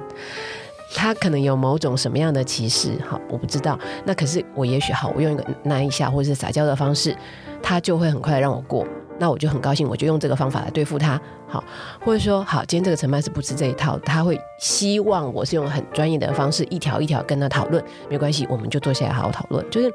[0.94, 3.78] 他可能有某种什么样的歧视， 好，我不知道。
[4.04, 7.16] 那可是我也许好，我用一个那一下或者是撒娇的方式，
[7.62, 8.86] 他就会很快让我过。
[9.18, 11.62] 那我就很高兴，我就用这个方法来对付他，好，
[12.04, 19.64] 或者说好，今天这个承办是不吃这一套，他会希望我是用很专业的方式，一条一条跟他讨论，没关系，我们就坐下来好好讨论。
[19.70, 19.90] 就是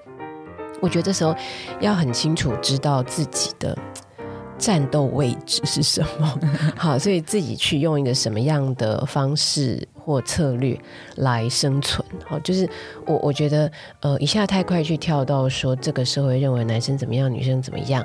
[0.82, 1.36] 我觉得这时候
[1.80, 3.78] 要很清楚知道自己的
[4.58, 6.40] 战斗位置是什么，
[6.76, 10.76] 好，所以自己去用一个什么样的方式或策略
[11.18, 12.68] 来生存，好，就是
[13.06, 18.04] 我我觉得呃一下太快去跳到说这个社会认为男生怎么样，女生怎么样。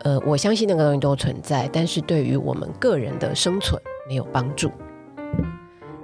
[0.00, 4.70] 呃，我相信那个东西都存在，但是对于我们个人的生存没有帮助。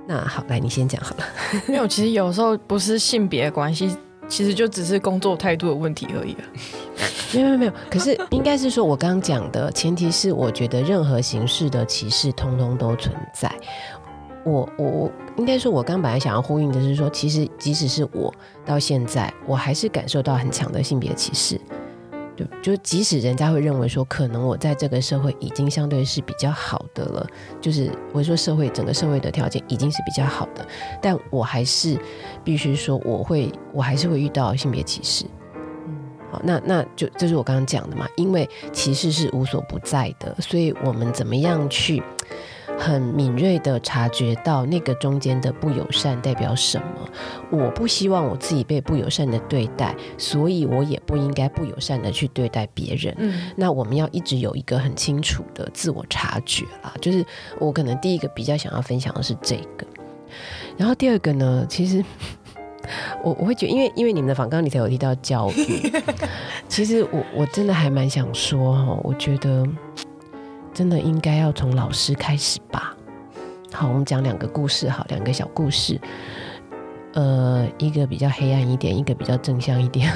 [0.06, 1.24] 那好，来你先讲好了。
[1.66, 3.96] 因为我其实有时候不是性别关系，
[4.28, 6.36] 其实就只是工作态度的问题而已。
[7.34, 13.50] 没有没有没有，可是应该是说，我刚刚讲的前提是，我觉得任何形式的歧视通通都存在。
[14.44, 18.32] 我我我应该说，我刚本来想要呼应的是说，其实即使是我
[18.64, 21.60] 到现在，我还是感受到很强的性别歧视。
[22.36, 27.26] 对，就即使人家会认为说，可能我在这个社会已经相对是比较好的了，
[27.62, 30.66] 就是我说社会整个社会的条件已经是比较好的，
[31.00, 31.98] 但我还是
[32.44, 35.24] 必须说，我会我还是会遇到性别歧视。
[35.86, 35.96] 嗯，
[36.30, 42.02] 好，那那就这是我刚刚讲的嘛，因为歧视是无所不在的，所以我们怎么样去
[42.78, 47.08] 很敏锐的察觉到那个中间的不友善代表什么？
[47.50, 53.14] 我不希望我自己被不友善的对待，所以我也不应该不友善的去对待别人。
[53.18, 56.92] 嗯，那我们要一直有一个很清楚的自我察觉啦。
[57.00, 57.24] 就是
[57.58, 59.86] 我可能第一个比较想要分享的是这个，
[60.76, 62.04] 然后第二个呢，其实。
[63.20, 65.92] 我我会觉得，因为因为你们的访纲里头有提到教育，
[66.68, 69.66] 其实我我真的还蛮想说哈，我觉得
[70.76, 72.94] 真的应该要从老师开始吧。
[73.72, 75.98] 好，我们讲两个故事，好，两个小故事，
[77.14, 80.12] 呃，一个比较黑暗一点，一个比较正向一点。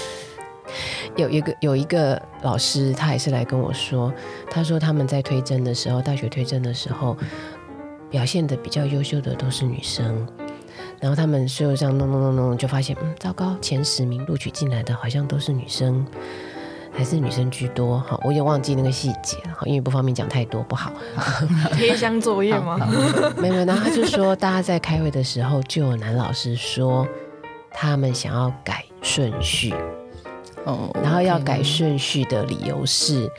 [1.16, 4.10] 有一个有一个老师，他也是来跟我说，
[4.50, 7.14] 他说他们在推甄的时候，大学推甄的时候，
[8.08, 10.26] 表现得比较优秀的都是女生。
[10.98, 16.06] 然后他们就这样弄弄弄弄，就发现嗯，糟糕，前十名录取进来的好像都是女生，
[16.96, 17.98] 还是女生居多。
[18.00, 20.92] 哈，我也忘记那个细节了，好，因为不方便讲太多，不好。
[21.76, 22.78] 贴箱作业吗？
[23.36, 27.06] 没有，然后他就说，大家在开会的时候，就有男老师说，
[27.70, 29.74] 他们想要改顺序。
[30.64, 33.30] 哦，然后要改顺序的理由是。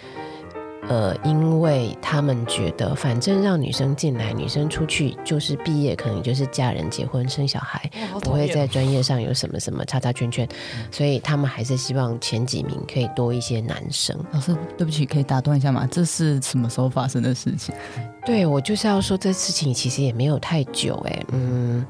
[0.87, 7.89] 呃，因为他们觉得，反正让女生进来，女生出去就是毕业，可能就是嫁人、结婚、生小孩，
[8.21, 10.47] 不会在专业上有什么什么叉叉圈圈，
[10.91, 14.15] 所以他们还是希望前几名可以多一些男生。
[14.31, 15.87] 老师，对不起，可以打断一下吗？
[15.91, 17.73] 这是什么时候发生的事情？
[18.25, 21.85] 对，我就是要说，这事情其实也没有太久，哎，嗯。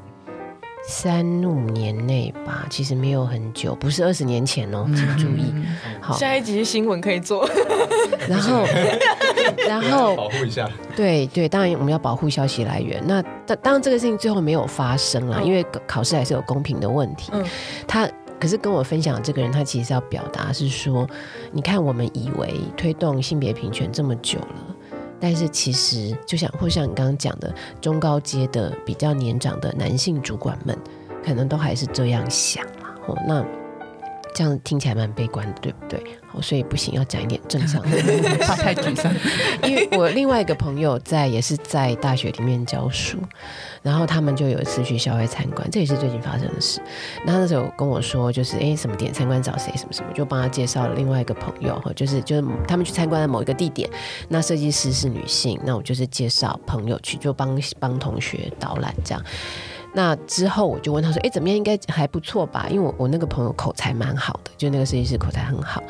[0.88, 5.54] 三五年内吧，其实没有很久，不是二十年前哦，请注意。
[6.00, 7.50] 好，下一集新闻可以做。
[8.30, 8.64] 然后，
[9.68, 10.70] 然后保护一下。
[10.96, 13.02] 对对，当然我们要保护消息来源。
[13.06, 17.32] 那当当然这个事情最后没有发生了，因为考试还是有公平的问题。
[17.34, 17.44] 嗯。
[17.88, 18.08] 他
[18.40, 21.08] 可是跟我分享这个人，他其实要表达是说，
[21.52, 24.75] 你看我们以为推动性别平权这么久了。
[25.26, 27.52] 但是其实，就像或像你刚刚讲的，
[27.82, 30.78] 中高阶的比较年长的男性主管们，
[31.26, 32.96] 可能都还是这样想啦。
[33.08, 33.44] 哦，那
[34.36, 36.04] 这样听起来蛮悲观的，对不对？
[36.28, 37.98] 好，所以不行，要讲一点正向的，
[38.46, 39.10] 怕太沮丧。
[39.64, 43.18] 因为我另外一个朋友在，也是在大学里面教书。
[43.82, 46.82] 然后他们就有一次去校外参观，这也是最近发生的事。
[47.24, 53.90] 然后那时候跟我说，就是哎，什么点参观找谁什么什么，就帮他介绍了另外一个朋友，就是就是他们去参观了某一个地点。
[54.28, 59.24] 那设计师是女性，那我就是介绍朋友去，就帮帮同学导览这样。
[59.96, 61.58] 那之后我就问他说，哎，怎么样？
[61.58, 62.68] 应该还不错吧？
[62.70, 65.82] 因为我我那个朋友口才蛮好的，就那个设计师口才很好。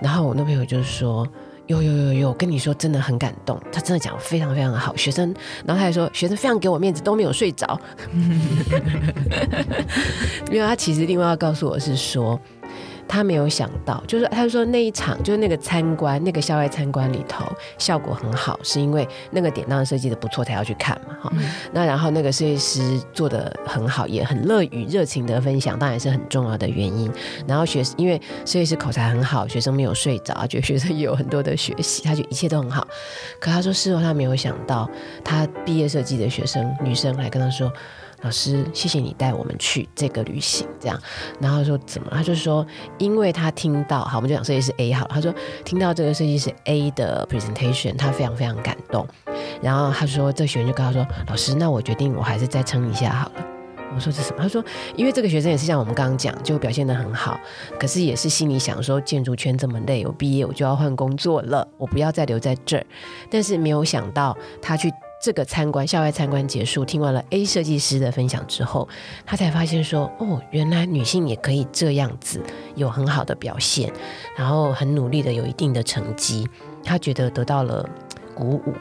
[0.00, 1.26] 然后我那朋友就是说。
[1.66, 7.80] 有有有有，跟你说真的很感动，他真的讲非常非常的好，学生，然后他还说学生非常给我面子，都没有睡着，
[10.52, 12.38] 因为他其实另外要告诉我是说。
[13.08, 17.44] 他没有想到，就是他说那一场就是那个参观，那个校外参观里头
[17.78, 21.50] 效果很好，是因为那个典当设计的不错才要去看嘛，哈、嗯。
[21.72, 27.10] 那然后那个设计师做的很好，也很乐于热情的分享，当然是很重要的原因。
[27.46, 32.86] 然后学因为设计师口才很好，学生没有睡着，觉得学生也有很多的学习，他觉得一切都很好。
[33.38, 34.88] 可他说事后他没有想到，
[35.24, 37.72] 他毕业设计的学生女生来跟他说。
[38.24, 40.98] 老师，谢谢你带我们去这个旅行，这样。
[41.38, 42.08] 然后说怎么？
[42.10, 42.66] 他就说，
[42.96, 45.10] 因为他听到，好，我们就讲设计师 A 好了。
[45.12, 49.06] 他说听到这个设计师 A 的 presentation，他非常非常感动。
[49.60, 53.46] 然后他说，这学员就跟他说，老师，那我决定我还是再撑一下好了。
[53.94, 54.42] 我说这什么？
[54.42, 54.64] 他说，
[54.96, 57.38] 因为这个学生也是像我们刚刚讲，就表现得很好，
[57.78, 62.86] 可是也是心里想说，建筑圈这么累，我毕业我就要换工作了，我不要再留在这儿。
[63.30, 64.90] 但是没有想到他去。
[65.24, 68.86] 这个参观校外参观结束，听完了 A 设计师的分享之后，
[69.24, 72.42] 他才发现说：“哦，原来女性也可以这样子
[72.74, 73.90] 有很好的表现，
[74.36, 76.46] 然后很努力的有一定的成绩。”
[76.84, 77.88] 他觉得得到了
[78.34, 78.74] 鼓舞，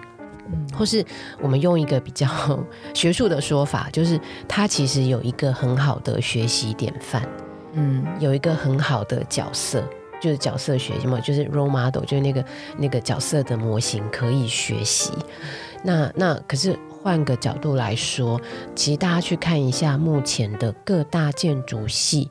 [0.52, 1.02] 嗯，或是
[1.40, 2.28] 我们用一个比较
[2.94, 7.26] 学术的说法，就是他其实有一个很好的学习典范，
[7.72, 9.82] 嗯，有一个很好的角色，
[10.22, 12.46] 就是角色学习嘛，就是 role model，就是那个
[12.78, 15.14] 那个角色的模型可以学习。
[15.84, 18.40] 那那可是换个角度来说，
[18.74, 22.30] 其实大家去看一下目前的各大建筑系，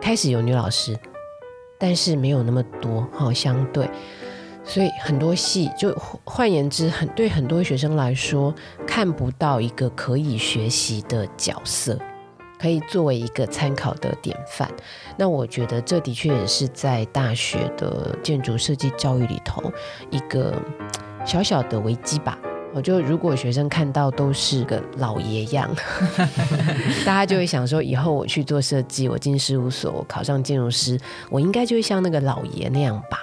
[0.00, 0.98] 开始有女老师，
[1.78, 3.88] 但是没有那么多哈，相对，
[4.64, 8.52] 所以很多系就换言之，很对很多学生来说，
[8.84, 11.96] 看不到一个可以学习的角色，
[12.58, 14.68] 可以作为一个参考的典范。
[15.16, 19.72] 那我觉得这的确也是在大学的建筑设计教育里头
[20.10, 20.52] 一个
[21.24, 22.36] 小小的危机吧。
[22.76, 25.66] 我就如果学生看到都是个老爷样，
[27.06, 31.00] 大家就会想说，以后我去做设计，我进事务所，我考上建筑师，
[31.30, 33.20] 我应该就会像那个老爷那样吧，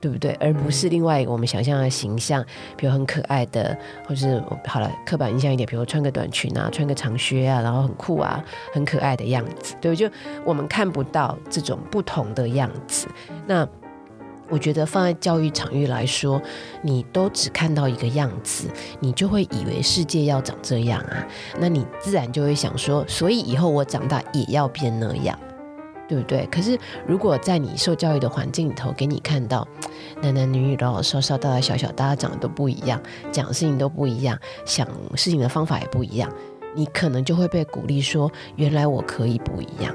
[0.00, 0.32] 对不对？
[0.40, 2.42] 而不是另外一个我们想象的形象，
[2.78, 3.76] 比如很可爱的，
[4.08, 8.42] 或是好了刻板印象一点，比如穿个短裙啊，穿个长靴啊，然后很酷啊，
[8.72, 10.08] 很可爱的样子，对，就
[10.46, 13.06] 我们看不到这种不同的样子，
[13.46, 13.68] 那。
[14.48, 16.40] 我觉得放在教育场域来说，
[16.82, 18.68] 你都只看到一个样子，
[19.00, 21.26] 你就会以为世界要长这样啊，
[21.58, 25.38] 那你自然就会想说，所以以后我长大也要变那样，
[26.08, 26.46] 对不对？
[26.52, 29.66] 可是如果在你受教育的环境里头，给你看到
[30.20, 33.00] 男男女女、老老少少、大大小小，大家长得都不一样，
[33.32, 34.86] 讲的事情都不一样，想
[35.16, 36.30] 事情的方法也不一样，
[36.74, 39.94] 你可能就会被鼓励说，原来我可以不一样。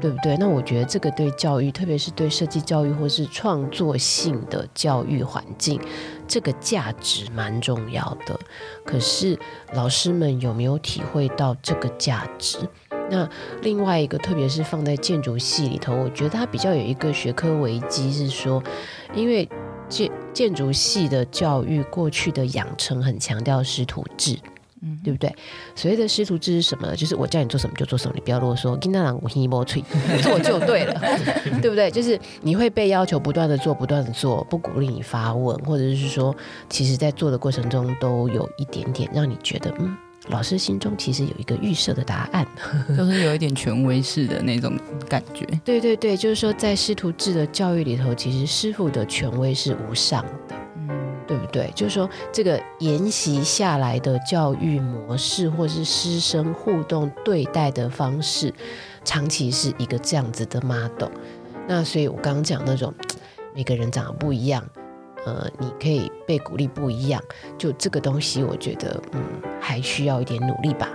[0.00, 0.36] 对不对？
[0.36, 5.80] 那我觉得这个对教育，特别是对设计教育或是创作性的教育环境，
[6.26, 8.38] 这个价值蛮重要的。
[8.84, 9.38] 可是
[9.74, 12.58] 老师们有没有体会到这个价值？
[13.08, 13.28] 那
[13.62, 18.62] 另外一个，特别是放在建筑系里头，我觉得它比较有一个学科危机，是说，
[19.14, 19.48] 因为
[19.88, 24.36] 建建筑系的教育过去的养成很强调师徒制。
[24.82, 25.34] 嗯，对不对？
[25.74, 26.94] 所谓的师徒制是什么呢？
[26.94, 28.76] 就是我叫你做什么就做什么，你不要啰嗦。
[28.76, 29.82] 跟那两我一摸吹，
[30.22, 31.00] 做就对了，
[31.62, 31.90] 对不对？
[31.90, 36.34] 就是你会被要求不断的做，不断的做，不鼓励你发问，或者是说，
[36.68, 39.96] 其实在做的过程中都有一点点让你觉得，嗯，
[40.28, 42.46] 老师心中其实有一个预设的答案，
[42.96, 45.46] 就是有一点权威式的那种感觉。
[45.64, 50.65] 对对对，就是说在师徒制的教育里头，其实师傅的权威是无上的。
[51.26, 51.70] 对不对？
[51.74, 58.52] 就是说，这个沿袭下来的教育模式，或是师生互动对待的方式，
[59.04, 61.10] 长期是一个这样子的 model。
[61.66, 62.94] 那所以，我刚刚讲那种
[63.54, 64.64] 每个人长得不一样，
[65.24, 67.20] 呃，你可以被鼓励不一样，
[67.58, 69.20] 就这个东西，我觉得，嗯，
[69.60, 70.88] 还需要一点努力吧。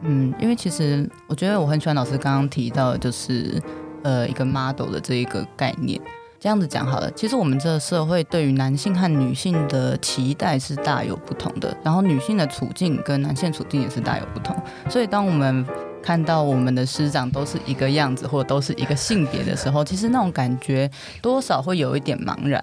[0.00, 3.60] 嗯，因为其实我觉得我很喜欢老师刚刚提到，就是
[4.02, 6.00] 呃，一个 model 的这一个概念。
[6.40, 14.54] 这样子讲好了，其实我们这个社会对于男性和女性的期待是大有不同的，然后女性的处境跟男性处境也是大有不同。
[14.88, 15.66] 所以当我们
[16.00, 20.88] 看到我们的师长都是一个样子，或者都是一个性别的时候，其实那种感觉
[21.20, 22.62] 多少会有一点茫然。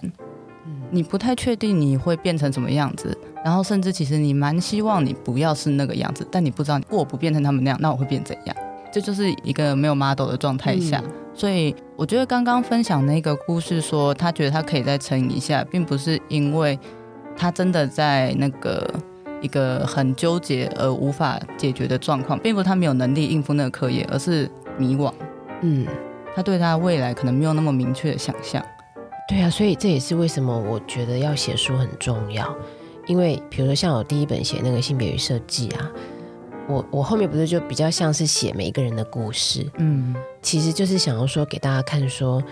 [0.89, 8.55] 你不太确定你会变成什么样子，然后甚至其实你蛮希望你不要是那个样子，但你不知道，如果我不变成他们那样，那我会变怎样？
[8.89, 11.03] 这就是一个没有 model 的状态下。
[11.35, 16.79] 所以我觉得刚刚分享那个故事，说他觉得他可以再撑一下，并不是因为
[17.35, 18.89] 他真的在那个
[19.41, 25.13] 一个很纠结而无法解决的状况，并不是他没有能力应付那个课业，而是迷惘。
[25.61, 25.85] 嗯，
[26.33, 28.63] 他对他未来可能没有那么明确的想象。
[29.27, 32.55] 对啊，所以这也是为什么我觉得要写书很重要，
[33.07, 35.91] 因为比如说像我第一本写那个性别与设计啊。
[36.67, 42.43] 我我后面不是就比较像是写每一个人的故事，嗯，其实就是想要说给大家看说，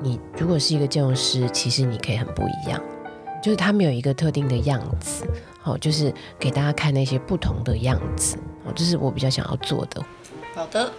[0.00, 2.80] 你如果是一个建筑师，其实你可以很不一样，
[3.42, 5.26] 就是他没有一个特定的样子，
[5.60, 10.00] 好，就是给大家看那些不同的样子，哦，这是我比较想要做的。
[10.54, 10.92] 好的，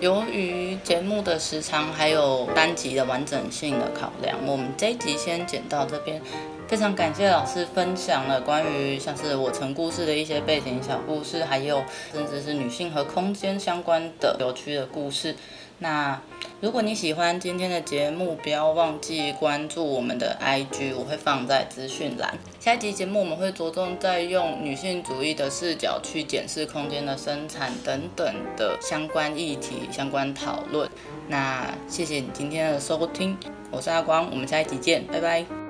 [0.00, 6.20] 由于节目的时长还有单集的完整性的考量，我们这一集先剪到这边。
[6.66, 15.36] 非常感谢老师分享了关于像是我城故事的一些背景小故事，还有甚至是女性和空间相关的有趣的故事。
[15.78, 16.20] 那
[16.60, 22.38] 如果你喜欢今天的节目，不要忘记关注我们的 IG，我会放在资讯栏。
[22.58, 30.88] 下一集节目我们会着重在用女性主义的视角去检视空间的生产等等的相关议题、相关讨论。
[31.28, 33.36] 那谢谢你今天的收听，
[33.70, 35.63] 我是阿光，我们下一集见，拜拜。